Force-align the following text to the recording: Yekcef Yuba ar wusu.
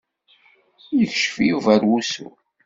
Yekcef 0.97 1.35
Yuba 1.49 1.69
ar 1.75 1.83
wusu. 1.89 2.27